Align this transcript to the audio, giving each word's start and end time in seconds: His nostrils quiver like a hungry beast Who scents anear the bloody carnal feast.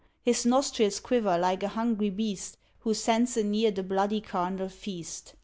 His 0.23 0.47
nostrils 0.47 0.99
quiver 0.99 1.37
like 1.37 1.61
a 1.61 1.67
hungry 1.67 2.09
beast 2.09 2.57
Who 2.79 2.95
scents 2.95 3.37
anear 3.37 3.69
the 3.69 3.83
bloody 3.83 4.19
carnal 4.19 4.69
feast. 4.69 5.35